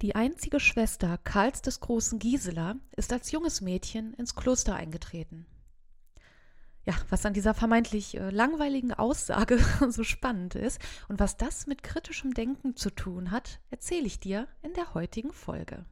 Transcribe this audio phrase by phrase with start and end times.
[0.00, 5.44] Die einzige Schwester Karls des großen Gisela ist als junges Mädchen ins Kloster eingetreten.
[6.84, 9.58] Ja, was an dieser vermeintlich äh, langweiligen Aussage
[9.90, 14.46] so spannend ist und was das mit kritischem Denken zu tun hat, erzähle ich dir
[14.62, 15.84] in der heutigen Folge.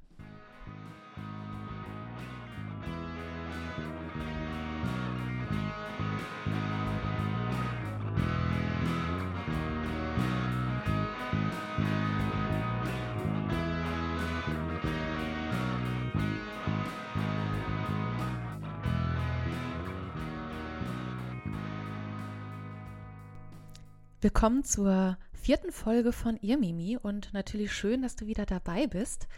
[24.23, 29.29] Willkommen zur vierten Folge von Ihr Mimi und natürlich schön, dass du wieder dabei bist.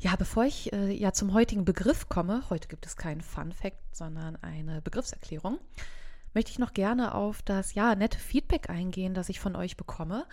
[0.00, 3.96] Ja, bevor ich äh, ja zum heutigen Begriff komme, heute gibt es keinen Fun Fact,
[3.96, 5.58] sondern eine Begriffserklärung,
[6.34, 10.26] möchte ich noch gerne auf das ja nette Feedback eingehen, das ich von euch bekomme.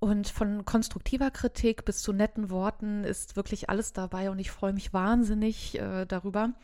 [0.00, 4.72] Und von konstruktiver Kritik bis zu netten Worten ist wirklich alles dabei und ich freue
[4.72, 6.54] mich wahnsinnig äh, darüber.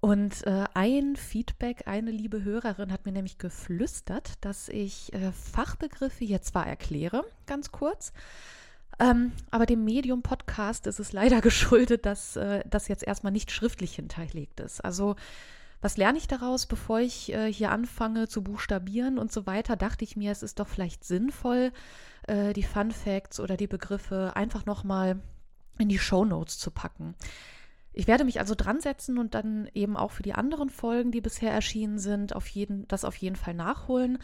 [0.00, 6.24] Und äh, ein Feedback, eine liebe Hörerin hat mir nämlich geflüstert, dass ich äh, Fachbegriffe
[6.24, 8.14] jetzt zwar erkläre, ganz kurz,
[8.98, 13.94] ähm, aber dem Medium-Podcast ist es leider geschuldet, dass äh, das jetzt erstmal nicht schriftlich
[13.94, 14.82] hinterlegt ist.
[14.84, 15.16] Also
[15.82, 20.04] was lerne ich daraus, bevor ich äh, hier anfange zu buchstabieren und so weiter, dachte
[20.04, 21.72] ich mir, es ist doch vielleicht sinnvoll,
[22.26, 25.20] äh, die Fun Facts oder die Begriffe einfach nochmal
[25.78, 27.14] in die Show Notes zu packen.
[28.00, 31.20] Ich werde mich also dran setzen und dann eben auch für die anderen Folgen, die
[31.20, 34.16] bisher erschienen sind, auf jeden, das auf jeden Fall nachholen.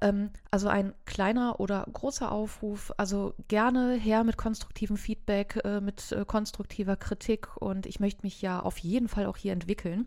[0.00, 2.92] Ähm, also ein kleiner oder großer Aufruf.
[2.98, 8.40] Also gerne her mit konstruktivem Feedback, äh, mit äh, konstruktiver Kritik und ich möchte mich
[8.42, 10.06] ja auf jeden Fall auch hier entwickeln.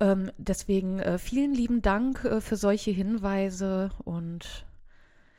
[0.00, 4.64] Ähm, deswegen äh, vielen lieben Dank äh, für solche Hinweise und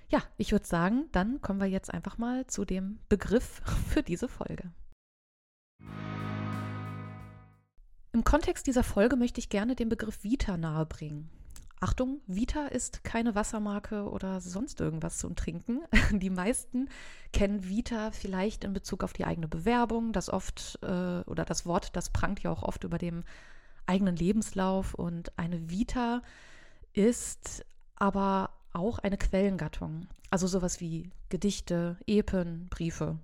[0.10, 4.28] ja, ich würde sagen, dann kommen wir jetzt einfach mal zu dem Begriff für diese
[4.28, 4.70] Folge.
[8.16, 11.30] Im Kontext dieser Folge möchte ich gerne den Begriff Vita nahebringen.
[11.82, 15.82] Achtung, Vita ist keine Wassermarke oder sonst irgendwas zum Trinken.
[16.14, 16.88] Die meisten
[17.34, 20.14] kennen Vita vielleicht in Bezug auf die eigene Bewerbung.
[20.14, 23.26] Das oft äh, oder das Wort, das prangt ja auch oft über dem
[23.86, 24.94] eigenen Lebenslauf.
[24.94, 26.22] Und eine Vita
[26.94, 27.66] ist
[27.98, 30.08] aber auch eine Quellengattung.
[30.30, 33.20] Also sowas wie Gedichte, Epen, Briefe,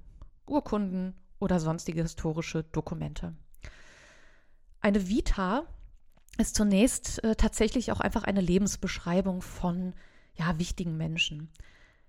[0.47, 3.35] Urkunden oder sonstige historische Dokumente.
[4.81, 5.63] Eine Vita
[6.37, 9.93] ist zunächst äh, tatsächlich auch einfach eine Lebensbeschreibung von
[10.35, 11.49] ja, wichtigen Menschen.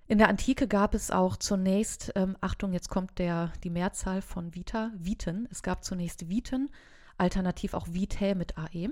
[0.08, 4.54] In der Antike gab es auch zunächst, ähm, Achtung, jetzt kommt der, die Mehrzahl von
[4.54, 5.46] Vita, Viten.
[5.50, 6.70] Es gab zunächst Viten,
[7.18, 8.90] alternativ auch Vitae mit AE,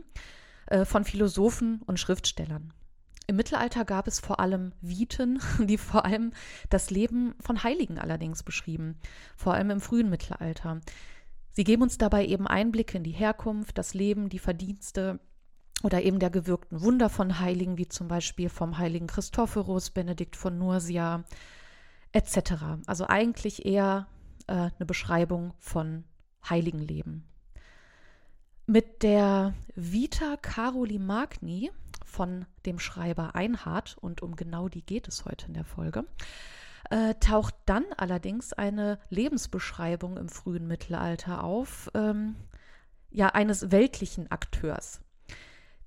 [0.67, 2.73] äh, von Philosophen und Schriftstellern.
[3.27, 6.33] Im Mittelalter gab es vor allem Viten, die vor allem
[6.69, 8.97] das Leben von Heiligen allerdings beschrieben,
[9.37, 10.81] vor allem im frühen Mittelalter.
[11.53, 15.21] Sie geben uns dabei eben Einblicke in die Herkunft, das Leben, die Verdienste
[15.83, 20.59] oder eben der gewirkten Wunder von Heiligen, wie zum Beispiel vom heiligen Christophorus, Benedikt von
[20.59, 21.25] Nursia
[22.13, 22.53] etc.
[22.87, 24.07] Also eigentlich eher
[24.47, 26.05] äh, eine Beschreibung von
[26.49, 27.25] Heiligenleben.
[28.67, 31.71] Mit der Vita Caroli Magni
[32.05, 36.05] von dem Schreiber Einhard, und um genau die geht es heute in der Folge,
[36.89, 42.37] äh, taucht dann allerdings eine Lebensbeschreibung im frühen Mittelalter auf, ähm,
[43.11, 45.01] ja, eines weltlichen Akteurs.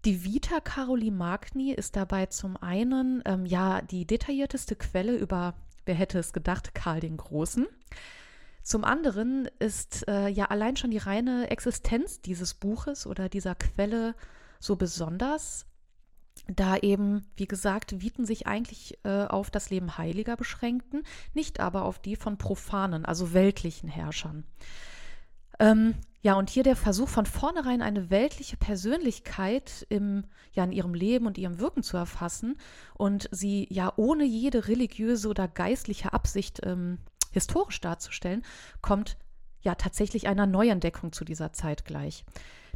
[0.06, 5.56] Die Vita Caroli Magni ist dabei zum einen ähm, ja die detaillierteste Quelle über,
[5.86, 7.66] wer hätte es gedacht, Karl den Großen.
[8.64, 14.16] Zum anderen ist äh, ja allein schon die reine Existenz dieses Buches oder dieser Quelle
[14.60, 15.66] so besonders,
[16.48, 21.86] da eben, wie gesagt, Viten sich eigentlich äh, auf das Leben Heiliger beschränkten, nicht aber
[21.86, 24.44] auf die von profanen, also weltlichen Herrschern.
[25.60, 30.24] Ähm, ja, und hier der Versuch von vornherein eine weltliche Persönlichkeit im,
[30.54, 32.58] ja, in ihrem Leben und ihrem Wirken zu erfassen
[32.94, 37.00] und sie ja ohne jede religiöse oder geistliche Absicht ähm,
[37.32, 38.44] historisch darzustellen,
[38.82, 39.18] kommt
[39.62, 42.26] ja tatsächlich einer Neuentdeckung zu dieser Zeit gleich.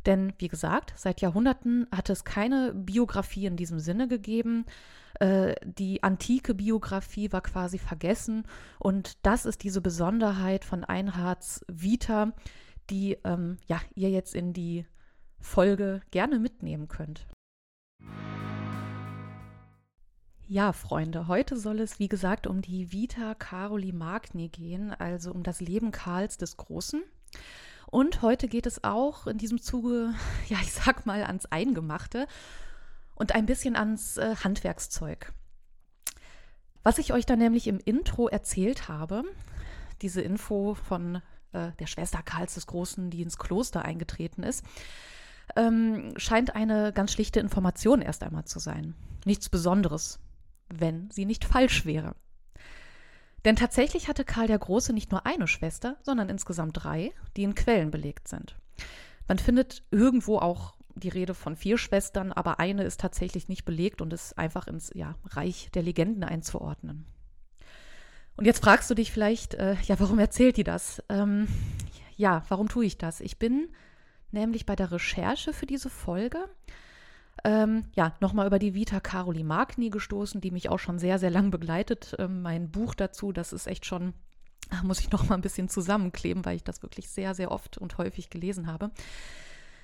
[0.08, 4.66] Denn wie gesagt, seit Jahrhunderten hat es keine Biografie in diesem Sinne gegeben.
[5.20, 8.46] Äh, die antike Biografie war quasi vergessen.
[8.80, 12.32] Und das ist diese Besonderheit von Einhards Vita,
[12.90, 14.86] die ähm, ja, ihr jetzt in die
[15.42, 17.28] Folge gerne mitnehmen könnt.
[20.48, 25.44] Ja, Freunde, heute soll es, wie gesagt, um die Vita Caroli Magni gehen, also um
[25.44, 27.04] das Leben Karls des Großen.
[27.90, 30.14] Und heute geht es auch in diesem Zuge,
[30.48, 32.28] ja, ich sag mal, ans Eingemachte
[33.16, 35.34] und ein bisschen ans äh, Handwerkszeug.
[36.84, 39.24] Was ich euch da nämlich im Intro erzählt habe,
[40.02, 41.22] diese Info von
[41.54, 44.64] äh, der Schwester Karls des Großen, die ins Kloster eingetreten ist,
[45.56, 48.96] ähm, scheint eine ganz schlichte Information erst einmal zu sein.
[49.26, 50.20] Nichts Besonderes,
[50.70, 52.16] wenn sie nicht falsch wäre.
[53.46, 57.56] Denn tatsächlich hatte Karl der Große nicht nur eine Schwester, sondern insgesamt drei, die in
[57.56, 58.56] Quellen belegt sind.
[59.28, 64.02] Man findet irgendwo auch die Rede von vier Schwestern, aber eine ist tatsächlich nicht belegt
[64.02, 67.06] und ist einfach ins ja, Reich der Legenden einzuordnen.
[68.36, 71.04] Und jetzt fragst du dich vielleicht, äh, ja, warum erzählt die das?
[71.10, 71.48] Ähm,
[72.16, 73.20] ja, warum tue ich das?
[73.20, 73.70] Ich bin
[74.32, 76.44] nämlich bei der Recherche für diese Folge
[77.44, 81.30] ähm, ja, nochmal über die Vita Caroli Magni gestoßen, die mich auch schon sehr, sehr
[81.30, 82.16] lang begleitet.
[82.20, 84.14] Ähm, mein Buch dazu, das ist echt schon,
[84.84, 87.98] muss ich noch mal ein bisschen zusammenkleben, weil ich das wirklich sehr, sehr oft und
[87.98, 88.92] häufig gelesen habe.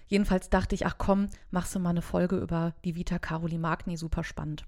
[0.08, 3.98] Jedenfalls dachte ich, ach komm, machst du mal eine Folge über die Vita Caroli Magni,
[3.98, 4.66] super spannend.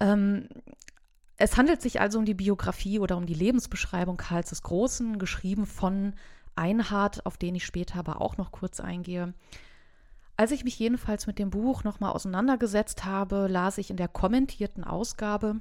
[0.00, 0.48] Ähm,
[1.36, 5.66] es handelt sich also um die Biografie oder um die Lebensbeschreibung Karls des Großen, geschrieben
[5.66, 6.14] von
[6.54, 9.34] Einhard, auf den ich später aber auch noch kurz eingehe.
[10.36, 14.84] Als ich mich jedenfalls mit dem Buch nochmal auseinandergesetzt habe, las ich in der kommentierten
[14.84, 15.56] Ausgabe,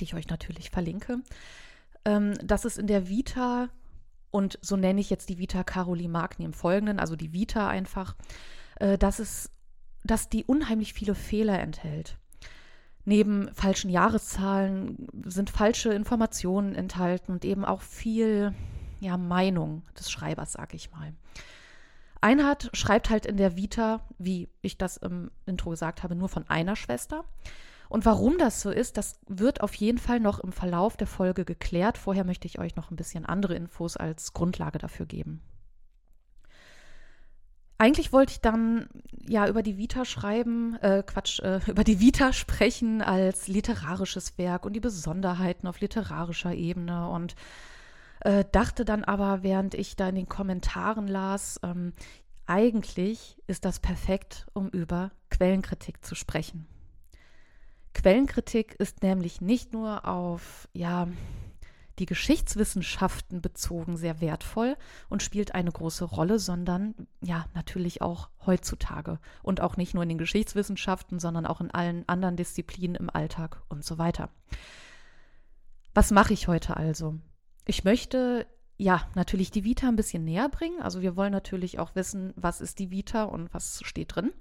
[0.00, 1.20] die ich euch natürlich verlinke,
[2.04, 3.68] ähm, dass es in der Vita,
[4.30, 8.16] und so nenne ich jetzt die Vita Caroli Magni im Folgenden, also die Vita einfach,
[8.76, 9.50] äh, dass es,
[10.04, 12.16] dass die unheimlich viele Fehler enthält.
[13.04, 18.54] Neben falschen Jahreszahlen sind falsche Informationen enthalten und eben auch viel
[19.00, 21.12] ja, Meinung des Schreibers, sag ich mal.
[22.20, 26.48] Einhard schreibt halt in der Vita, wie ich das im Intro gesagt habe, nur von
[26.48, 27.24] einer Schwester.
[27.88, 31.44] Und warum das so ist, das wird auf jeden Fall noch im Verlauf der Folge
[31.44, 31.96] geklärt.
[31.96, 35.42] Vorher möchte ich euch noch ein bisschen andere Infos als Grundlage dafür geben.
[37.80, 38.88] Eigentlich wollte ich dann
[39.26, 44.66] ja über die Vita schreiben, äh, Quatsch, äh, über die Vita sprechen als literarisches Werk
[44.66, 47.36] und die Besonderheiten auf literarischer Ebene und
[48.20, 51.92] äh, dachte dann aber, während ich da in den Kommentaren las, ähm,
[52.46, 56.66] eigentlich ist das perfekt, um über Quellenkritik zu sprechen.
[57.94, 61.08] Quellenkritik ist nämlich nicht nur auf, ja,
[61.98, 64.76] die Geschichtswissenschaften bezogen sehr wertvoll
[65.08, 70.08] und spielt eine große Rolle, sondern ja, natürlich auch heutzutage und auch nicht nur in
[70.08, 74.30] den Geschichtswissenschaften, sondern auch in allen anderen Disziplinen im Alltag und so weiter.
[75.92, 77.18] Was mache ich heute also?
[77.68, 78.46] Ich möchte
[78.78, 80.80] ja natürlich die Vita ein bisschen näher bringen.
[80.80, 84.32] Also wir wollen natürlich auch wissen, was ist die Vita und was steht drin.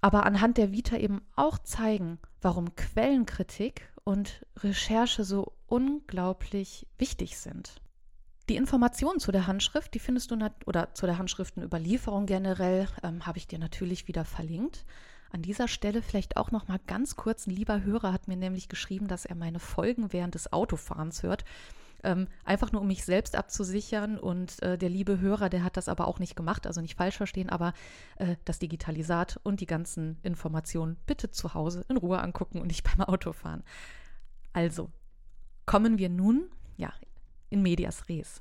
[0.00, 7.82] Aber anhand der Vita eben auch zeigen, warum Quellenkritik und Recherche so unglaublich wichtig sind.
[8.48, 13.38] Die Informationen zu der Handschrift, die findest du oder zu der Handschriftenüberlieferung generell, ähm, habe
[13.38, 14.84] ich dir natürlich wieder verlinkt.
[15.30, 18.68] An dieser Stelle vielleicht auch noch mal ganz kurz: Ein lieber Hörer hat mir nämlich
[18.68, 21.44] geschrieben, dass er meine Folgen während des Autofahrens hört.
[22.04, 24.18] Ähm, einfach nur, um mich selbst abzusichern.
[24.18, 27.16] Und äh, der liebe Hörer, der hat das aber auch nicht gemacht, also nicht falsch
[27.16, 27.72] verstehen, aber
[28.16, 32.84] äh, das Digitalisat und die ganzen Informationen bitte zu Hause in Ruhe angucken und nicht
[32.96, 33.64] beim Autofahren.
[34.52, 34.90] Also,
[35.66, 36.92] kommen wir nun, ja,
[37.50, 38.40] in medias res.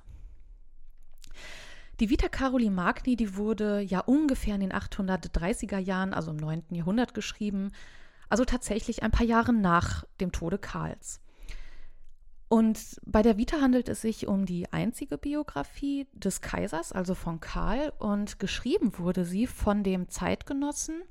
[1.99, 6.65] Die Vita Caroli Magni, die wurde ja ungefähr in den 830er Jahren, also im 9.
[6.69, 7.71] Jahrhundert geschrieben,
[8.29, 11.21] also tatsächlich ein paar Jahre nach dem Tode Karls.
[12.49, 17.39] Und bei der Vita handelt es sich um die einzige Biografie des Kaisers, also von
[17.39, 21.01] Karl, und geschrieben wurde sie von dem Zeitgenossen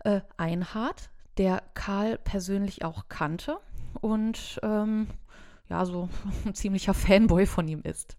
[0.00, 3.58] äh, Einhard, der Karl persönlich auch kannte
[4.00, 5.06] und ähm,
[5.68, 6.08] ja, so
[6.44, 8.16] ein ziemlicher Fanboy von ihm ist.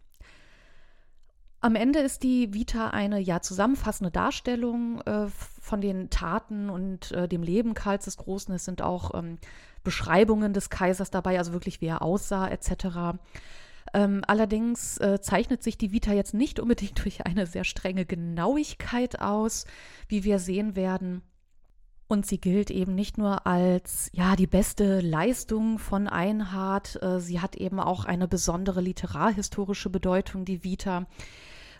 [1.64, 5.28] Am Ende ist die Vita eine ja zusammenfassende Darstellung äh,
[5.62, 8.54] von den Taten und äh, dem Leben Karls des Großen.
[8.56, 9.38] Es sind auch ähm,
[9.84, 13.20] Beschreibungen des Kaisers dabei, also wirklich wie er aussah etc.
[13.94, 19.22] Ähm, allerdings äh, zeichnet sich die Vita jetzt nicht unbedingt durch eine sehr strenge Genauigkeit
[19.22, 19.66] aus,
[20.08, 21.22] wie wir sehen werden.
[22.08, 27.40] Und sie gilt eben nicht nur als ja die beste Leistung von Einhard, äh, sie
[27.40, 31.06] hat eben auch eine besondere literarhistorische Bedeutung, die Vita,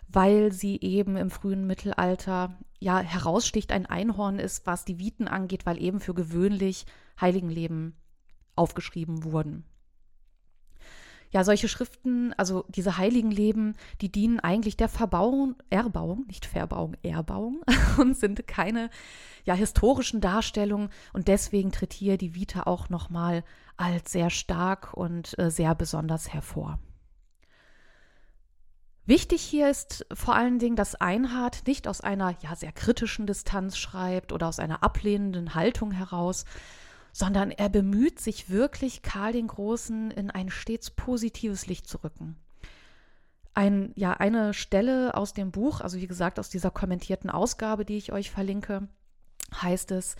[0.08, 5.66] weil sie eben im frühen Mittelalter ja heraussticht, ein Einhorn ist, was die Viten angeht,
[5.66, 6.86] weil eben für gewöhnlich
[7.20, 7.94] Heiligenleben
[8.56, 9.64] aufgeschrieben wurden.
[11.32, 17.62] Ja, solche Schriften, also diese Heiligenleben, die dienen eigentlich der Verbauung, Erbauung, nicht Verbauung, Erbauung
[17.98, 18.90] und sind keine
[19.44, 23.44] ja, historischen Darstellungen und deswegen tritt hier die Vita auch nochmal
[23.78, 26.78] als sehr stark und äh, sehr besonders hervor.
[29.04, 33.76] Wichtig hier ist vor allen Dingen, dass Einhard nicht aus einer ja sehr kritischen Distanz
[33.76, 36.44] schreibt oder aus einer ablehnenden Haltung heraus,
[37.12, 42.36] sondern er bemüht sich wirklich, Karl den Großen in ein stets positives Licht zu rücken.
[43.54, 47.96] ein, ja, eine Stelle aus dem Buch, also wie gesagt aus dieser kommentierten Ausgabe, die
[47.96, 48.88] ich euch verlinke,
[49.54, 50.16] heißt es,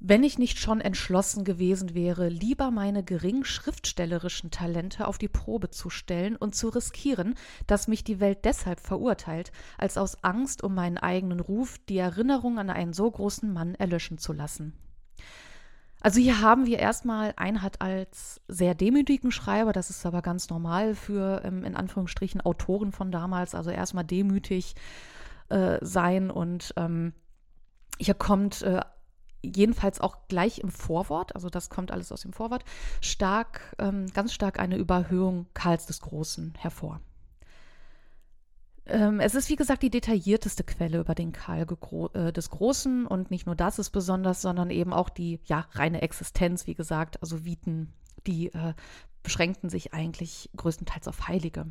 [0.00, 5.70] wenn ich nicht schon entschlossen gewesen wäre, lieber meine gering schriftstellerischen Talente auf die Probe
[5.70, 7.34] zu stellen und zu riskieren,
[7.66, 12.58] dass mich die Welt deshalb verurteilt, als aus Angst um meinen eigenen Ruf die Erinnerung
[12.58, 14.74] an einen so großen Mann erlöschen zu lassen.
[16.00, 20.94] Also hier haben wir erstmal Einhard als sehr demütigen Schreiber, das ist aber ganz normal
[20.94, 24.76] für ähm, in Anführungsstrichen Autoren von damals, also erstmal demütig
[25.48, 27.14] äh, sein und ähm,
[27.98, 28.80] hier kommt äh,
[29.42, 32.64] jedenfalls auch gleich im Vorwort, also das kommt alles aus dem Vorwort,
[33.00, 37.00] stark, ähm, ganz stark eine Überhöhung Karls des Großen hervor.
[38.86, 41.66] Ähm, es ist, wie gesagt, die detaillierteste Quelle über den Karl
[42.14, 46.00] äh, des Großen und nicht nur das ist besonders, sondern eben auch die ja, reine
[46.00, 47.92] Existenz, wie gesagt, also Viten,
[48.26, 48.72] die äh,
[49.22, 51.66] beschränkten sich eigentlich größtenteils auf Heilige.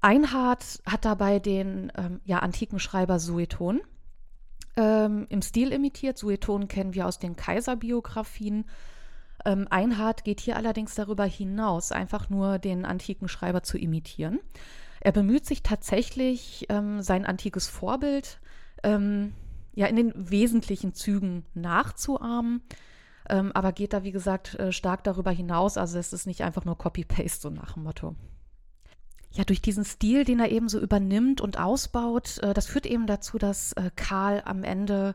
[0.00, 3.80] Einhard hat dabei den ähm, ja, antiken Schreiber Sueton
[4.78, 6.16] ähm, im Stil imitiert.
[6.16, 8.64] Sueton kennen wir aus den Kaiserbiografien.
[9.44, 14.38] Ähm, Einhard geht hier allerdings darüber hinaus, einfach nur den antiken Schreiber zu imitieren.
[15.00, 18.40] Er bemüht sich tatsächlich, ähm, sein antikes Vorbild
[18.82, 19.32] ähm,
[19.74, 22.62] ja in den wesentlichen Zügen nachzuahmen,
[23.28, 25.76] ähm, aber geht da, wie gesagt, äh, stark darüber hinaus.
[25.76, 28.14] Also es ist nicht einfach nur Copy-Paste, so nach dem Motto.
[29.30, 33.06] Ja, durch diesen Stil, den er eben so übernimmt und ausbaut, äh, das führt eben
[33.06, 35.14] dazu, dass äh, Karl am Ende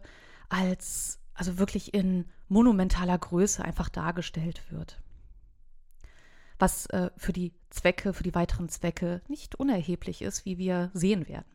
[0.49, 5.01] als, also wirklich in monumentaler Größe einfach dargestellt wird
[6.63, 11.27] was äh, für die Zwecke, für die weiteren Zwecke nicht unerheblich ist, wie wir sehen
[11.27, 11.45] werden.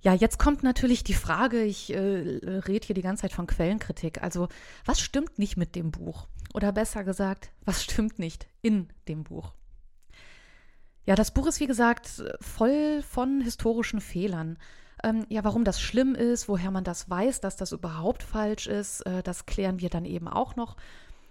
[0.00, 4.22] Ja, jetzt kommt natürlich die Frage, ich äh, rede hier die ganze Zeit von Quellenkritik.
[4.22, 4.48] Also,
[4.84, 6.28] was stimmt nicht mit dem Buch?
[6.54, 9.52] Oder besser gesagt, was stimmt nicht in dem Buch?
[11.06, 14.58] Ja, das Buch ist, wie gesagt, voll von historischen Fehlern.
[15.04, 19.02] Ähm, ja, warum das schlimm ist, woher man das weiß, dass das überhaupt falsch ist,
[19.02, 20.76] äh, das klären wir dann eben auch noch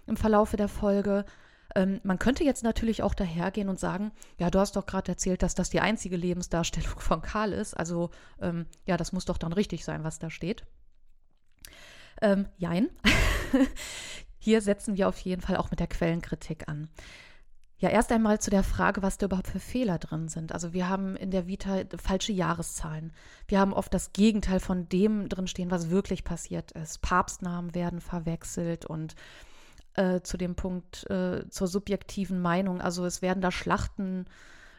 [0.06, 1.26] im Verlaufe der Folge.
[1.74, 5.42] Ähm, man könnte jetzt natürlich auch dahergehen und sagen, ja, du hast doch gerade erzählt,
[5.42, 7.74] dass das die einzige Lebensdarstellung von Karl ist.
[7.74, 10.64] Also ähm, ja, das muss doch dann richtig sein, was da steht.
[12.22, 12.88] Ähm, jein.
[14.38, 16.88] Hier setzen wir auf jeden Fall auch mit der Quellenkritik an.
[17.78, 20.52] Ja, erst einmal zu der Frage, was da überhaupt für Fehler drin sind.
[20.52, 23.12] Also wir haben in der Vita falsche Jahreszahlen.
[23.48, 27.02] Wir haben oft das Gegenteil von dem drinstehen, was wirklich passiert ist.
[27.02, 29.14] Papstnamen werden verwechselt und
[29.92, 32.80] äh, zu dem Punkt äh, zur subjektiven Meinung.
[32.80, 34.24] Also es werden da Schlachten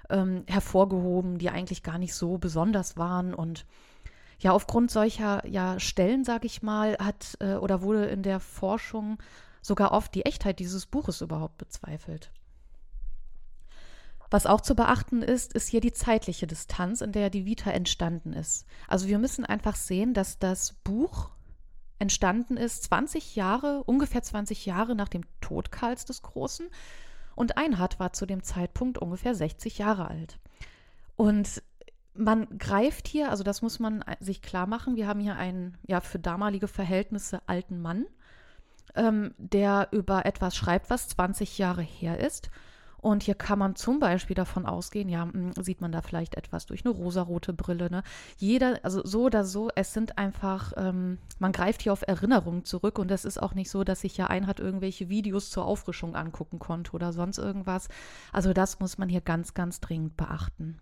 [0.10, 3.66] ähm, hervorgehoben, die eigentlich gar nicht so besonders waren und
[4.39, 9.18] ja, aufgrund solcher ja, Stellen, sage ich mal, hat äh, oder wurde in der Forschung
[9.62, 12.32] sogar oft die Echtheit dieses Buches überhaupt bezweifelt.
[14.29, 18.34] Was auch zu beachten ist, ist hier die zeitliche Distanz, in der die Vita entstanden
[18.34, 18.65] ist.
[18.88, 21.31] Also wir müssen einfach sehen, dass das Buch
[22.00, 26.67] entstanden ist 20 Jahre, ungefähr 20 Jahre nach dem Tod Karls des Großen.
[27.36, 30.39] Und Einhard war zu dem Zeitpunkt ungefähr 60 Jahre alt.
[31.15, 31.63] Und
[32.13, 36.01] man greift hier, also das muss man sich klar machen, wir haben hier einen, ja,
[36.01, 38.05] für damalige Verhältnisse alten Mann,
[38.96, 42.50] ähm, der über etwas schreibt, was 20 Jahre her ist
[43.00, 46.66] und hier kann man zum Beispiel davon ausgehen, ja, hm, sieht man da vielleicht etwas
[46.66, 47.89] durch eine rosarote Brille.
[47.92, 48.04] Ne?
[48.38, 52.98] Jeder, also so oder so, es sind einfach, ähm, man greift hier auf Erinnerungen zurück
[52.98, 56.60] und es ist auch nicht so, dass sich ja Einhard irgendwelche Videos zur Auffrischung angucken
[56.60, 57.88] konnte oder sonst irgendwas.
[58.34, 60.80] Also das muss man hier ganz, ganz dringend beachten.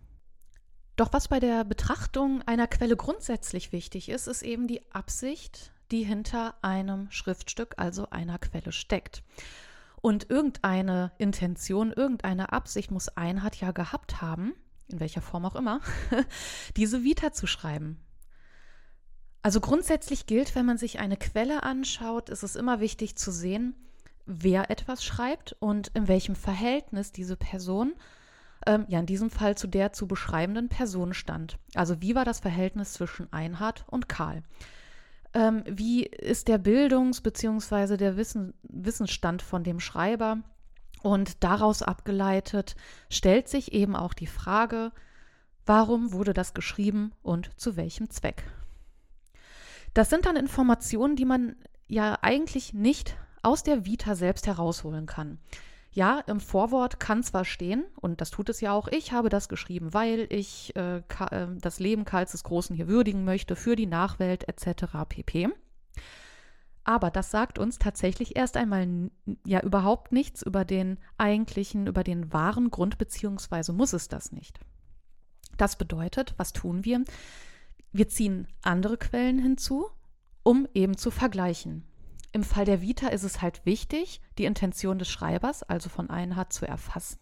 [0.95, 6.03] Doch was bei der Betrachtung einer Quelle grundsätzlich wichtig ist, ist eben die Absicht, die
[6.03, 9.21] hinter einem Schriftstück, also einer Quelle steckt.
[10.05, 14.53] Und irgendeine Intention, irgendeine Absicht muss Einhard ja gehabt haben,
[14.87, 15.81] in welcher Form auch immer,
[16.77, 17.99] diese Vita zu schreiben.
[19.41, 23.73] Also grundsätzlich gilt, wenn man sich eine Quelle anschaut, ist es immer wichtig zu sehen,
[24.27, 27.95] wer etwas schreibt und in welchem Verhältnis diese Person,
[28.67, 31.57] ähm, ja in diesem Fall zu der zu beschreibenden Person stand.
[31.73, 34.43] Also wie war das Verhältnis zwischen Einhard und Karl?
[35.35, 37.97] Ähm, wie ist der Bildungs- bzw.
[37.97, 40.39] der Wissen, Wissensstand von dem Schreiber.
[41.03, 42.75] Und daraus abgeleitet
[43.11, 44.91] stellt sich eben auch die Frage,
[45.67, 48.43] warum wurde das geschrieben und zu welchem Zweck.
[49.93, 51.55] Das sind dann Informationen, die man
[51.87, 55.37] ja eigentlich nicht aus der Vita selbst herausholen kann.
[55.95, 59.47] Ja, im Vorwort kann zwar stehen, und das tut es ja auch, ich habe das
[59.47, 63.85] geschrieben, weil ich äh, äh, das Leben Karls des Großen hier würdigen möchte für die
[63.85, 64.87] Nachwelt etc.
[65.07, 65.47] pp.
[66.83, 69.09] Aber das sagt uns tatsächlich erst einmal
[69.45, 74.59] ja überhaupt nichts über den eigentlichen, über den wahren Grund, beziehungsweise muss es das nicht.
[75.55, 77.05] Das bedeutet, was tun wir?
[77.93, 79.87] Wir ziehen andere Quellen hinzu,
[80.43, 81.85] um eben zu vergleichen.
[82.35, 86.51] Im Fall der Vita ist es halt wichtig, die Intention des Schreibers, also von Einhard,
[86.51, 87.21] zu erfassen.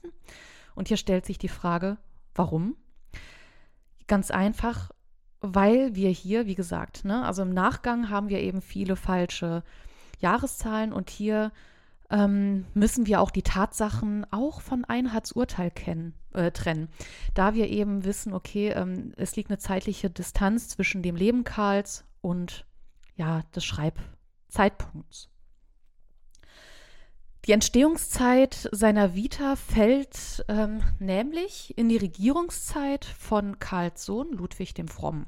[0.73, 1.97] Und hier stellt sich die Frage,
[2.33, 2.75] warum?
[4.07, 4.89] Ganz einfach,
[5.39, 9.61] weil wir hier, wie gesagt, ne, also im Nachgang haben wir eben viele falsche
[10.17, 11.51] Jahreszahlen und hier
[12.09, 16.89] ähm, müssen wir auch die Tatsachen auch von Einhards Urteil kennen, äh, trennen.
[17.35, 22.03] Da wir eben wissen, okay, ähm, es liegt eine zeitliche Distanz zwischen dem Leben Karls
[22.21, 22.65] und
[23.15, 23.63] ja, des
[24.53, 25.29] Schreibzeitpunkts.
[27.45, 34.87] Die Entstehungszeit seiner Vita fällt ähm, nämlich in die Regierungszeit von Karls Sohn Ludwig dem
[34.87, 35.25] Frommen.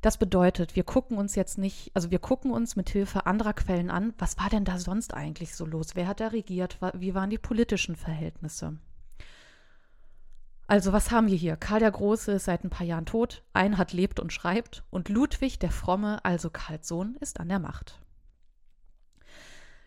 [0.00, 3.90] Das bedeutet, wir gucken uns jetzt nicht, also wir gucken uns mit Hilfe anderer Quellen
[3.90, 5.96] an, was war denn da sonst eigentlich so los?
[5.96, 6.78] Wer hat da regiert?
[6.94, 8.78] Wie waren die politischen Verhältnisse?
[10.68, 11.56] Also, was haben wir hier?
[11.56, 15.58] Karl der Große ist seit ein paar Jahren tot, Einhard lebt und schreibt und Ludwig
[15.58, 17.98] der Fromme, also Karls Sohn, ist an der Macht.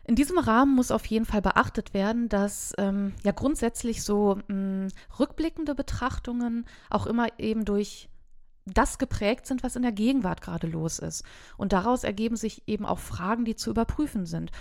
[0.04, 4.44] In diesem Rahmen muss auf jeden Fall beachtet werden, dass ähm, ja grundsätzlich so mh,
[4.48, 4.88] hm,
[5.20, 8.10] rückblickende Betrachtungen auch immer eben durch
[8.66, 11.24] das geprägt sind, was in der Gegenwart gerade los ist.
[11.58, 14.52] Und daraus ergeben sich eben auch Fragen, die zu überprüfen sind.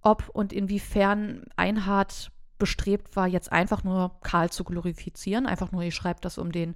[0.00, 5.92] Ob und inwiefern Einhard bestrebt war, jetzt einfach nur Karl zu glorifizieren, einfach nur, ihr
[5.92, 6.74] schreibt das, um den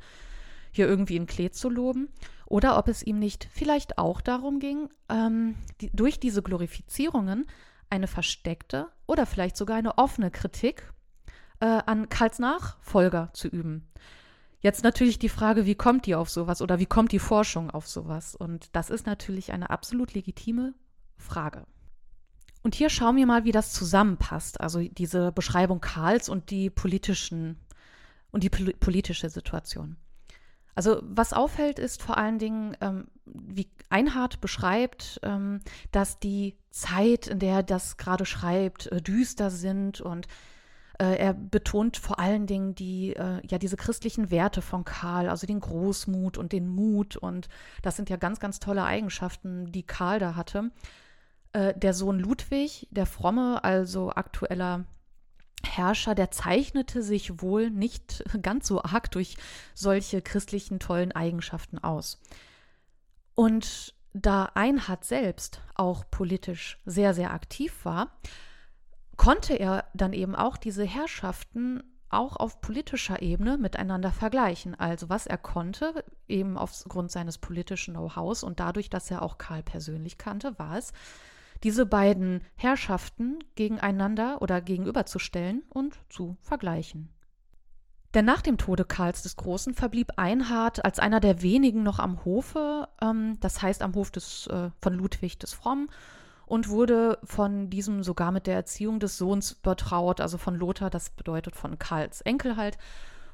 [0.71, 2.09] hier irgendwie in Klee zu loben,
[2.47, 7.47] oder ob es ihm nicht vielleicht auch darum ging, ähm, die, durch diese Glorifizierungen
[7.93, 10.93] eine versteckte oder vielleicht sogar eine offene Kritik
[11.61, 13.89] äh, an Karls Nachfolger zu üben.
[14.61, 17.87] Jetzt natürlich die Frage, wie kommt die auf sowas oder wie kommt die Forschung auf
[17.87, 18.35] sowas?
[18.35, 20.75] Und das ist natürlich eine absolut legitime
[21.19, 21.67] Frage.
[22.63, 24.61] Und hier schauen wir mal, wie das zusammenpasst.
[24.61, 27.59] Also diese Beschreibung Karls und die politischen
[28.31, 29.97] und die politische Situation.
[30.75, 37.27] Also was auffällt, ist vor allen Dingen, ähm, wie Einhard beschreibt, ähm, dass die Zeit,
[37.27, 40.27] in der er das gerade schreibt, äh, düster sind und
[40.99, 45.47] äh, er betont vor allen Dingen die, äh, ja, diese christlichen Werte von Karl, also
[45.47, 47.49] den Großmut und den Mut und
[47.83, 50.71] das sind ja ganz, ganz tolle Eigenschaften, die Karl da hatte.
[51.53, 54.85] Äh, der Sohn Ludwig, der Fromme, also aktueller
[55.65, 59.37] Herrscher, der zeichnete sich wohl nicht ganz so arg durch
[59.75, 62.21] solche christlichen tollen Eigenschaften aus.
[63.35, 68.11] Und da Einhard selbst auch politisch sehr, sehr aktiv war,
[69.17, 74.75] konnte er dann eben auch diese Herrschaften auch auf politischer Ebene miteinander vergleichen.
[74.75, 79.63] Also was er konnte, eben aufgrund seines politischen Know-hows und dadurch, dass er auch Karl
[79.63, 80.93] persönlich kannte, war es,
[81.63, 87.09] diese beiden Herrschaften gegeneinander oder gegenüberzustellen und zu vergleichen.
[88.15, 92.25] Denn nach dem Tode Karls des Großen verblieb Einhard als einer der wenigen noch am
[92.25, 95.89] Hofe, ähm, das heißt am Hof des, äh, von Ludwig des Fromm,
[96.45, 101.09] und wurde von diesem sogar mit der Erziehung des Sohns betraut, also von Lothar, das
[101.09, 102.77] bedeutet von Karls Enkel halt.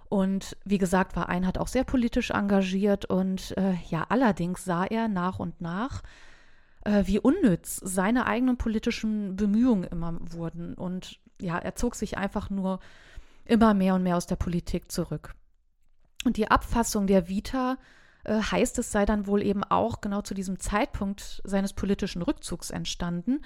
[0.08, 5.08] Und wie gesagt, war Einhard auch sehr politisch engagiert und äh, ja, allerdings sah er
[5.08, 6.02] nach und nach,
[6.84, 10.74] äh, wie unnütz seine eigenen politischen Bemühungen immer wurden.
[10.74, 12.78] Und ja, er zog sich einfach nur
[13.48, 15.34] immer mehr und mehr aus der Politik zurück.
[16.24, 17.78] Und die Abfassung der Vita
[18.24, 22.70] äh, heißt es, sei dann wohl eben auch genau zu diesem Zeitpunkt seines politischen Rückzugs
[22.70, 23.40] entstanden,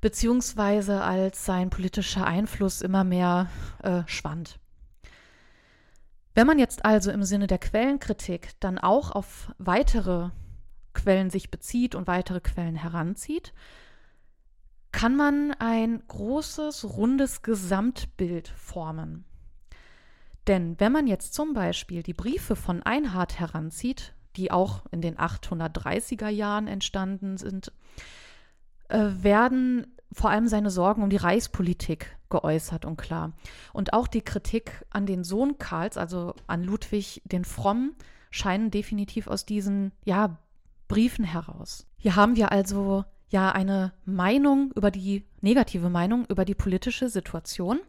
[0.00, 3.48] beziehungsweise als sein politischer Einfluss immer mehr
[3.82, 4.58] äh, schwand.
[6.34, 10.30] Wenn man jetzt also im Sinne der Quellenkritik dann auch auf weitere
[10.94, 13.52] Quellen sich bezieht und weitere Quellen heranzieht,
[14.92, 19.24] kann man ein großes, rundes Gesamtbild formen.
[20.46, 25.16] Denn wenn man jetzt zum Beispiel die Briefe von Einhard heranzieht, die auch in den
[25.16, 27.72] 830er Jahren entstanden sind,
[28.88, 33.32] äh, werden vor allem seine Sorgen um die Reichspolitik geäußert und klar.
[33.72, 37.94] Und auch die Kritik an den Sohn Karls, also an Ludwig den Frommen,
[38.30, 40.38] scheinen definitiv aus diesen ja,
[40.88, 41.86] Briefen heraus.
[41.96, 47.80] Hier haben wir also ja eine Meinung über die negative Meinung über die politische Situation.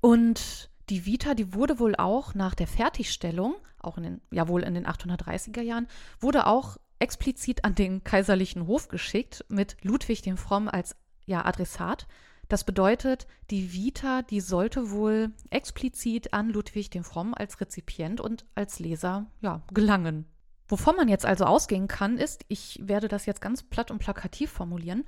[0.00, 4.62] Und die Vita, die wurde wohl auch nach der Fertigstellung, auch in den, ja wohl
[4.62, 5.88] in den 830er Jahren,
[6.20, 12.06] wurde auch explizit an den kaiserlichen Hof geschickt mit Ludwig dem Fromm als ja, Adressat.
[12.48, 18.44] Das bedeutet, die Vita, die sollte wohl explizit an Ludwig dem Fromm als Rezipient und
[18.54, 20.26] als Leser ja, gelangen
[20.72, 24.50] Wovon man jetzt also ausgehen kann, ist, ich werde das jetzt ganz platt und plakativ
[24.50, 25.04] formulieren,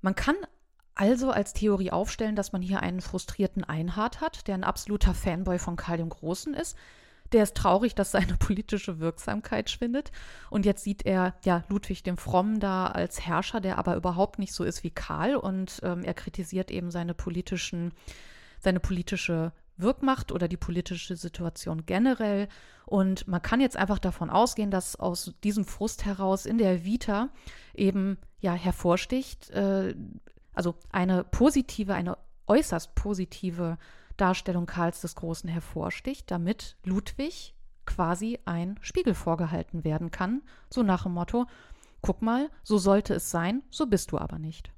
[0.00, 0.36] man kann
[0.96, 5.58] also als Theorie aufstellen, dass man hier einen frustrierten Einhard hat, der ein absoluter Fanboy
[5.58, 6.76] von Karl dem Großen ist.
[7.32, 10.10] Der ist traurig, dass seine politische Wirksamkeit schwindet.
[10.48, 14.54] Und jetzt sieht er ja Ludwig dem Frommen da als Herrscher, der aber überhaupt nicht
[14.54, 15.36] so ist wie Karl.
[15.36, 17.92] Und ähm, er kritisiert eben seine politischen,
[18.58, 22.48] seine politische Wirkmacht oder die politische Situation generell.
[22.86, 27.28] Und man kann jetzt einfach davon ausgehen, dass aus diesem Frust heraus in der Vita
[27.74, 29.94] eben ja hervorsticht, äh,
[30.56, 33.78] also eine positive, eine äußerst positive
[34.16, 41.04] Darstellung Karls des Großen hervorsticht, damit Ludwig quasi ein Spiegel vorgehalten werden kann, so nach
[41.04, 41.46] dem Motto,
[42.00, 44.72] guck mal, so sollte es sein, so bist du aber nicht.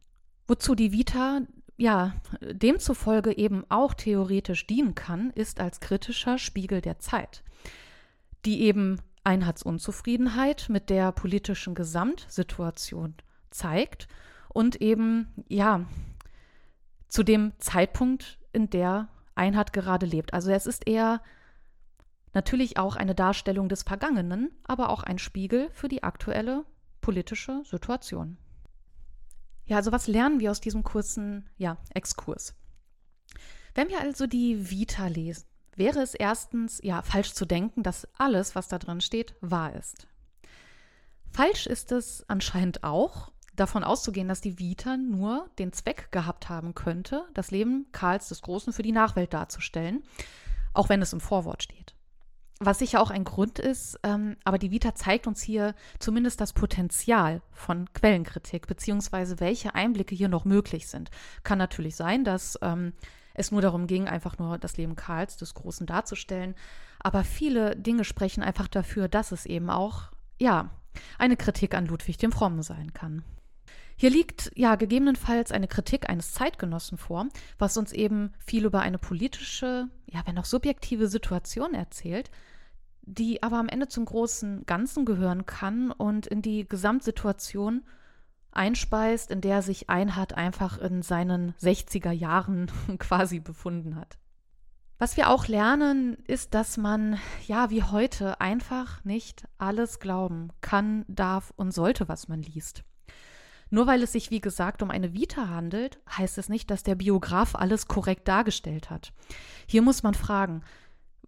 [0.46, 1.42] Wozu die Vita
[1.76, 7.44] ja demzufolge eben auch theoretisch dienen kann, ist als kritischer Spiegel der Zeit,
[8.44, 13.14] die eben Einheitsunzufriedenheit mit der politischen Gesamtsituation
[13.50, 14.08] zeigt
[14.48, 15.86] und eben, ja,
[17.08, 20.34] zu dem Zeitpunkt, in der Einhard gerade lebt.
[20.34, 21.22] Also es ist eher
[22.34, 26.64] natürlich auch eine Darstellung des Vergangenen, aber auch ein Spiegel für die aktuelle
[27.00, 28.36] politische Situation.
[29.66, 32.54] Ja, also was lernen wir aus diesem kurzen ja, Exkurs?
[33.74, 35.44] Wenn wir also die Vita lesen,
[35.76, 40.08] wäre es erstens ja falsch zu denken, dass alles, was da drin steht, wahr ist.
[41.30, 46.74] Falsch ist es anscheinend auch, davon auszugehen, dass die Vita nur den Zweck gehabt haben
[46.74, 50.02] könnte, das Leben Karls des Großen für die Nachwelt darzustellen,
[50.72, 51.94] auch wenn es im Vorwort steht.
[52.60, 56.52] Was sicher auch ein Grund ist, ähm, aber die Vita zeigt uns hier zumindest das
[56.52, 61.10] Potenzial von Quellenkritik, beziehungsweise welche Einblicke hier noch möglich sind.
[61.44, 62.94] Kann natürlich sein, dass ähm,
[63.34, 66.56] es nur darum ging, einfach nur das Leben Karls des Großen darzustellen,
[66.98, 70.70] aber viele Dinge sprechen einfach dafür, dass es eben auch, ja,
[71.16, 73.22] eine Kritik an Ludwig dem Frommen sein kann.
[74.00, 77.26] Hier liegt ja gegebenenfalls eine Kritik eines Zeitgenossen vor,
[77.58, 82.30] was uns eben viel über eine politische, ja, wenn auch subjektive Situation erzählt,
[83.02, 87.82] die aber am Ende zum großen Ganzen gehören kann und in die Gesamtsituation
[88.52, 94.16] einspeist, in der sich Einhard einfach in seinen 60er Jahren quasi befunden hat.
[94.98, 101.04] Was wir auch lernen, ist, dass man, ja, wie heute, einfach nicht alles glauben kann,
[101.08, 102.84] darf und sollte, was man liest.
[103.70, 106.94] Nur weil es sich, wie gesagt, um eine Vita handelt, heißt es nicht, dass der
[106.94, 109.12] Biograf alles korrekt dargestellt hat.
[109.66, 110.62] Hier muss man fragen,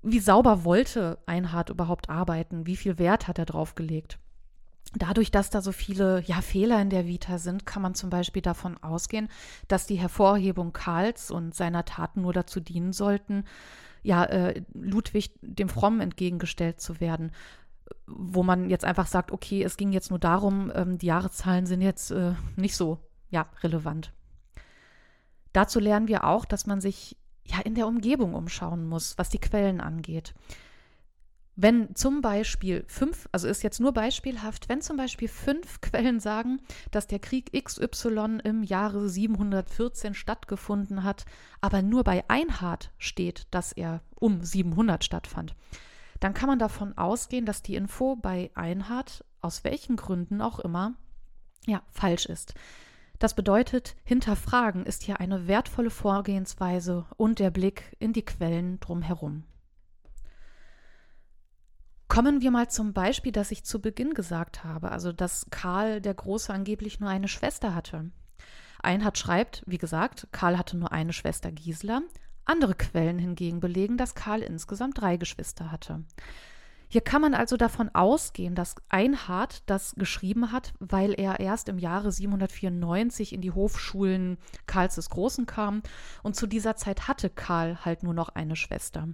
[0.03, 2.67] wie sauber wollte Einhard überhaupt arbeiten?
[2.67, 4.19] Wie viel Wert hat er drauf gelegt?
[4.95, 8.43] Dadurch, dass da so viele ja, Fehler in der Vita sind, kann man zum Beispiel
[8.43, 9.29] davon ausgehen,
[9.69, 13.45] dass die Hervorhebung Karls und seiner Taten nur dazu dienen sollten,
[14.03, 17.33] ja, äh, Ludwig dem Frommen entgegengestellt zu werden
[18.07, 21.81] wo man jetzt einfach sagt, okay, es ging jetzt nur darum, ähm, die Jahreszahlen sind
[21.81, 22.99] jetzt äh, nicht so
[23.31, 24.13] ja, relevant.
[25.53, 29.41] Dazu lernen wir auch, dass man sich ja in der Umgebung umschauen muss, was die
[29.41, 30.35] Quellen angeht.
[31.57, 36.63] Wenn zum Beispiel fünf, also ist jetzt nur beispielhaft, wenn zum Beispiel fünf Quellen sagen,
[36.91, 41.27] dass der Krieg XY im Jahre 714 stattgefunden hat,
[41.61, 45.55] aber nur bei Einhard steht, dass er um 700 stattfand,
[46.21, 50.95] dann kann man davon ausgehen, dass die Info bei Einhard, aus welchen Gründen auch immer,
[51.67, 52.55] ja, falsch ist.
[53.19, 59.45] Das bedeutet, hinterfragen ist hier eine wertvolle Vorgehensweise und der Blick in die Quellen drumherum.
[62.09, 66.15] Kommen wir mal zum Beispiel, das ich zu Beginn gesagt habe, also dass Karl der
[66.15, 68.11] Große angeblich nur eine Schwester hatte.
[68.83, 72.01] Einhard schreibt, wie gesagt, Karl hatte nur eine Schwester Gisela,
[72.45, 76.05] andere Quellen hingegen belegen, dass Karl insgesamt drei Geschwister hatte.
[76.93, 81.79] Hier kann man also davon ausgehen, dass Einhard das geschrieben hat, weil er erst im
[81.79, 85.83] Jahre 794 in die Hofschulen Karls des Großen kam
[86.25, 89.09] und zu dieser Zeit hatte Karl halt nur noch eine Schwester.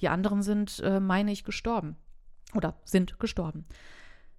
[0.00, 1.94] Die anderen sind, äh, meine ich, gestorben
[2.54, 3.66] oder sind gestorben.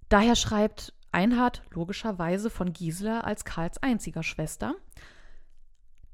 [0.10, 4.76] Daher schreibt Einhard logischerweise von Gisela als Karls einziger Schwester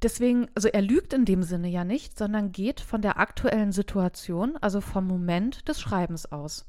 [0.02, 4.58] Deswegen, also er lügt in dem Sinne ja nicht, sondern geht von der aktuellen Situation,
[4.62, 6.66] also vom Moment des Schreibens aus.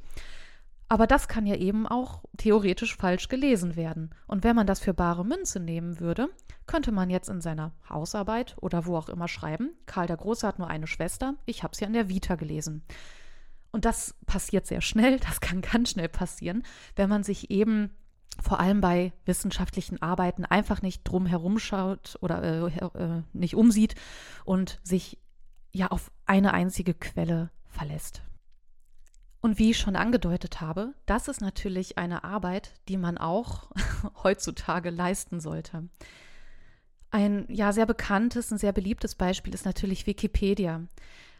[0.88, 4.10] Aber das kann ja eben auch theoretisch falsch gelesen werden.
[4.26, 6.28] Und wenn man das für bare Münze nehmen würde,
[6.66, 10.58] könnte man jetzt in seiner Hausarbeit oder wo auch immer schreiben, Karl der Große hat
[10.58, 12.82] nur eine Schwester, ich habe es ja in der Vita gelesen.
[13.70, 16.64] Und das passiert sehr schnell, das kann ganz schnell passieren,
[16.96, 17.90] wenn man sich eben
[18.42, 23.94] vor allem bei wissenschaftlichen Arbeiten einfach nicht drum herumschaut oder äh, äh, nicht umsieht
[24.44, 25.18] und sich
[25.72, 28.22] ja auf eine einzige Quelle verlässt.
[29.40, 33.70] Und wie ich schon angedeutet habe, das ist natürlich eine Arbeit, die man auch
[34.22, 35.88] heutzutage leisten sollte.
[37.10, 40.82] Ein ja sehr bekanntes und sehr beliebtes Beispiel ist natürlich Wikipedia.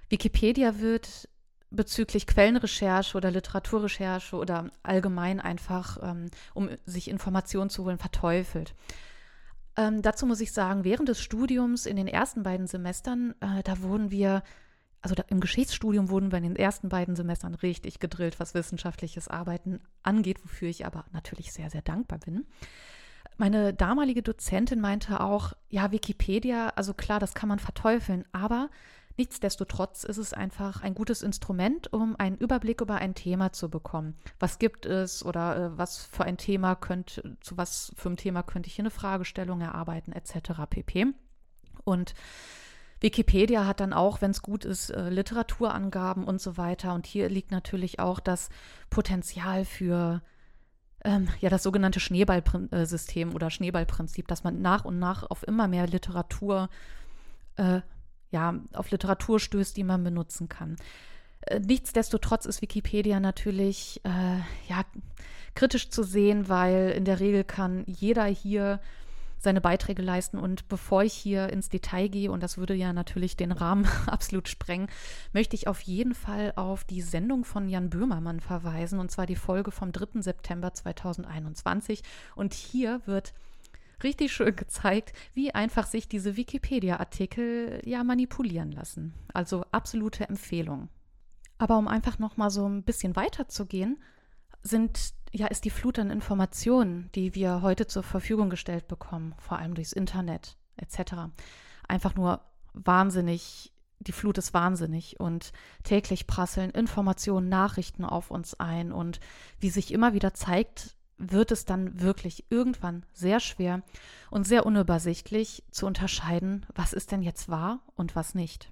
[0.08, 1.28] Wikipedia wird
[1.70, 8.74] bezüglich Quellenrecherche oder Literaturrecherche oder allgemein einfach, ähm, um sich Informationen zu holen, verteufelt.
[9.76, 13.80] Ähm, dazu muss ich sagen, während des Studiums in den ersten beiden Semestern, äh, da
[13.82, 14.42] wurden wir
[15.02, 19.28] also da, im Geschichtsstudium wurden wir in den ersten beiden Semestern richtig gedrillt, was wissenschaftliches
[19.28, 22.46] Arbeiten angeht, wofür ich aber natürlich sehr, sehr dankbar bin.
[23.38, 28.68] Meine damalige Dozentin meinte auch, ja, Wikipedia, also klar, das kann man verteufeln, aber
[29.16, 34.16] nichtsdestotrotz ist es einfach ein gutes Instrument, um einen Überblick über ein Thema zu bekommen.
[34.38, 38.42] Was gibt es oder äh, was für ein Thema könnte, zu was für ein Thema
[38.42, 40.52] könnte ich hier eine Fragestellung erarbeiten, etc.
[40.68, 41.06] pp.
[41.84, 42.14] Und
[43.00, 46.94] Wikipedia hat dann auch, wenn es gut ist, äh, Literaturangaben und so weiter.
[46.94, 48.50] Und hier liegt natürlich auch das
[48.90, 50.22] Potenzial für
[51.04, 55.86] ähm, ja das sogenannte Schneeballsystem oder Schneeballprinzip, dass man nach und nach auf immer mehr
[55.86, 56.68] Literatur,
[57.56, 57.80] äh,
[58.30, 60.76] ja, auf Literatur stößt, die man benutzen kann.
[61.42, 64.38] Äh, nichtsdestotrotz ist Wikipedia natürlich äh,
[64.68, 64.84] ja
[65.54, 68.80] kritisch zu sehen, weil in der Regel kann jeder hier
[69.40, 70.38] seine Beiträge leisten.
[70.38, 74.48] Und bevor ich hier ins Detail gehe, und das würde ja natürlich den Rahmen absolut
[74.48, 74.88] sprengen,
[75.32, 79.36] möchte ich auf jeden Fall auf die Sendung von Jan Böhmermann verweisen, und zwar die
[79.36, 80.20] Folge vom 3.
[80.20, 82.02] September 2021.
[82.36, 83.32] Und hier wird
[84.02, 89.14] richtig schön gezeigt, wie einfach sich diese Wikipedia-Artikel ja manipulieren lassen.
[89.32, 90.88] Also absolute Empfehlung.
[91.58, 94.02] Aber um einfach noch mal so ein bisschen weiter zu gehen,
[94.62, 99.58] sind ja, ist die Flut an Informationen, die wir heute zur Verfügung gestellt bekommen, vor
[99.58, 101.30] allem durchs Internet etc.,
[101.86, 102.40] einfach nur
[102.72, 109.20] wahnsinnig, die Flut ist wahnsinnig und täglich prasseln Informationen, Nachrichten auf uns ein und
[109.58, 113.82] wie sich immer wieder zeigt, wird es dann wirklich irgendwann sehr schwer
[114.30, 118.70] und sehr unübersichtlich zu unterscheiden, was ist denn jetzt wahr und was nicht.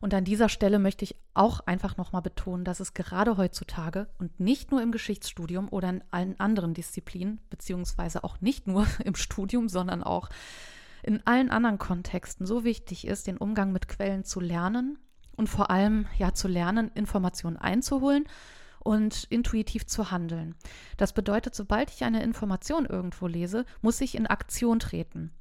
[0.00, 4.40] Und an dieser Stelle möchte ich auch einfach nochmal betonen, dass es gerade heutzutage und
[4.40, 9.68] nicht nur im Geschichtsstudium oder in allen anderen Disziplinen, beziehungsweise auch nicht nur im Studium,
[9.68, 10.28] sondern auch
[11.02, 14.98] in allen anderen Kontexten so wichtig ist, den Umgang mit Quellen zu lernen
[15.36, 18.24] und vor allem ja zu lernen, Informationen einzuholen
[18.82, 20.54] und intuitiv zu handeln.
[20.96, 25.32] Das bedeutet, sobald ich eine Information irgendwo lese, muss ich in Aktion treten.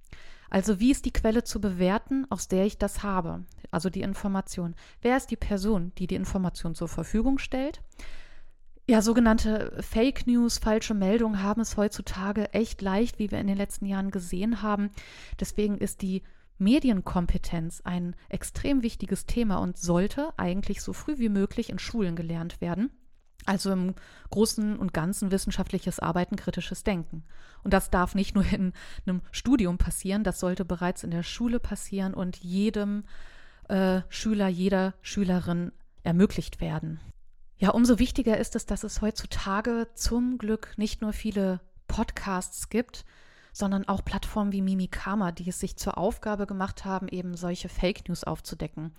[0.49, 3.45] Also wie ist die Quelle zu bewerten, aus der ich das habe?
[3.71, 4.75] Also die Information.
[5.01, 7.82] Wer ist die Person, die die Information zur Verfügung stellt?
[8.88, 13.56] Ja, sogenannte Fake News, falsche Meldungen haben es heutzutage echt leicht, wie wir in den
[13.56, 14.89] letzten Jahren gesehen haben.
[15.39, 16.23] Deswegen ist die
[16.58, 22.60] Medienkompetenz ein extrem wichtiges Thema und sollte eigentlich so früh wie möglich in Schulen gelernt
[22.60, 22.91] werden.
[23.45, 23.95] Also im
[24.30, 27.23] Großen und Ganzen wissenschaftliches Arbeiten, kritisches Denken.
[27.63, 28.73] Und das darf nicht nur in
[29.06, 33.04] einem Studium passieren, das sollte bereits in der Schule passieren und jedem
[33.67, 35.71] äh, Schüler, jeder Schülerin
[36.04, 36.99] ermöglicht werden.
[37.58, 43.06] Ja, umso wichtiger ist es, dass es heutzutage zum Glück nicht nur viele Podcasts gibt,
[43.54, 48.08] sondern auch Plattformen wie Mimikama, die es sich zur Aufgabe gemacht haben, eben solche Fake
[48.08, 48.95] News aufzudecken.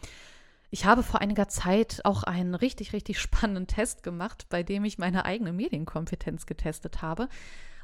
[0.75, 4.97] Ich habe vor einiger Zeit auch einen richtig, richtig spannenden Test gemacht, bei dem ich
[4.97, 7.29] meine eigene Medienkompetenz getestet habe.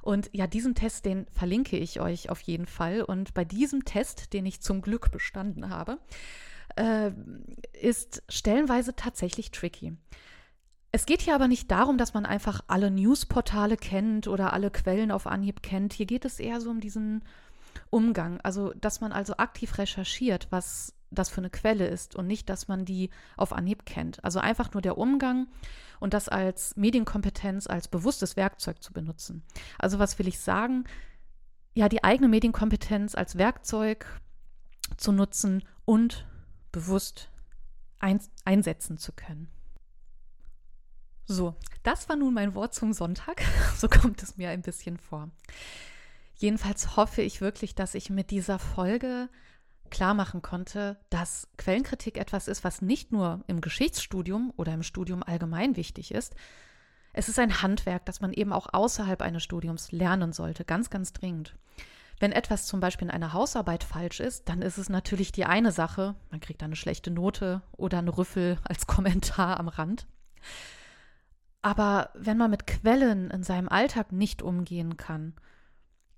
[0.01, 3.03] Und ja, diesen Test, den verlinke ich euch auf jeden Fall.
[3.03, 5.99] Und bei diesem Test, den ich zum Glück bestanden habe,
[6.77, 7.11] äh,
[7.79, 9.95] ist stellenweise tatsächlich tricky.
[10.91, 15.11] Es geht hier aber nicht darum, dass man einfach alle Newsportale kennt oder alle Quellen
[15.11, 15.93] auf Anhieb kennt.
[15.93, 17.23] Hier geht es eher so um diesen
[17.91, 18.41] Umgang.
[18.41, 22.69] Also, dass man also aktiv recherchiert, was das für eine Quelle ist und nicht, dass
[22.69, 24.23] man die auf Anhieb kennt.
[24.25, 25.49] Also einfach nur der Umgang
[26.01, 29.43] und das als Medienkompetenz, als bewusstes Werkzeug zu benutzen.
[29.79, 30.85] Also was will ich sagen?
[31.75, 34.07] Ja, die eigene Medienkompetenz als Werkzeug
[34.97, 36.27] zu nutzen und
[36.73, 37.31] bewusst
[37.99, 39.49] ein einsetzen zu können.
[41.25, 43.43] So, das war nun mein Wort zum Sonntag.
[43.77, 45.31] So kommt es mir ein bisschen vor.
[46.35, 49.29] Jedenfalls hoffe ich wirklich, dass ich mit dieser Folge
[49.89, 55.23] klar machen konnte, dass Quellenkritik etwas ist, was nicht nur im Geschichtsstudium oder im Studium
[55.23, 56.35] allgemein wichtig ist.
[57.13, 61.13] Es ist ein Handwerk, das man eben auch außerhalb eines Studiums lernen sollte, ganz, ganz
[61.13, 61.57] dringend.
[62.21, 65.73] Wenn etwas zum Beispiel in einer Hausarbeit falsch ist, dann ist es natürlich die eine
[65.73, 70.07] Sache, man kriegt eine schlechte Note oder einen Rüffel als Kommentar am Rand.
[71.63, 75.35] Aber wenn man mit Quellen in seinem Alltag nicht umgehen kann,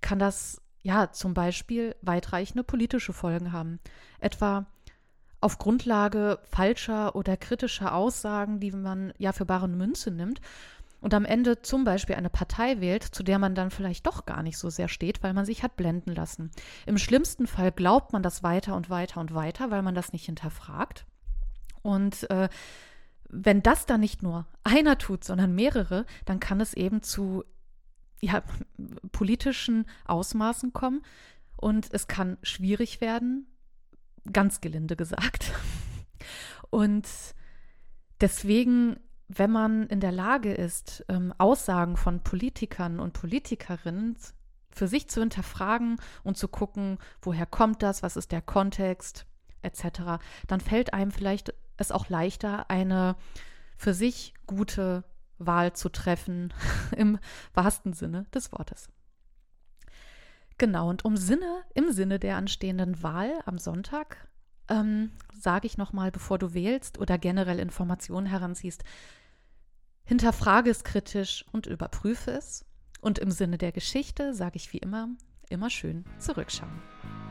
[0.01, 3.79] kann das ja zum Beispiel weitreichende politische Folgen haben.
[4.19, 4.65] Etwa
[5.39, 10.39] auf Grundlage falscher oder kritischer Aussagen, die man ja für bare Münze nimmt
[11.01, 14.43] und am Ende zum Beispiel eine Partei wählt, zu der man dann vielleicht doch gar
[14.43, 16.51] nicht so sehr steht, weil man sich hat blenden lassen.
[16.85, 20.25] Im schlimmsten Fall glaubt man das weiter und weiter und weiter, weil man das nicht
[20.25, 21.05] hinterfragt.
[21.81, 22.49] Und äh,
[23.27, 27.43] wenn das dann nicht nur einer tut, sondern mehrere, dann kann es eben zu
[28.21, 28.43] ja,
[29.11, 31.01] politischen Ausmaßen kommen
[31.57, 33.47] und es kann schwierig werden,
[34.31, 35.51] ganz gelinde gesagt.
[36.69, 37.07] Und
[38.21, 44.15] deswegen, wenn man in der Lage ist, ähm, Aussagen von Politikern und Politikerinnen
[44.71, 49.25] für sich zu hinterfragen und zu gucken, woher kommt das, was ist der Kontext,
[49.61, 53.15] etc., dann fällt einem vielleicht es auch leichter, eine
[53.75, 55.03] für sich gute
[55.45, 56.53] Wahl zu treffen,
[56.95, 57.19] im
[57.53, 58.89] wahrsten Sinne des Wortes.
[60.57, 64.27] Genau, und um Sinne, im Sinne der anstehenden Wahl am Sonntag,
[64.69, 68.83] ähm, sage ich nochmal, bevor du wählst oder generell Informationen heranziehst,
[70.03, 72.65] hinterfrage es kritisch und überprüfe es.
[73.01, 75.09] Und im Sinne der Geschichte sage ich wie immer,
[75.49, 77.30] immer schön zurückschauen.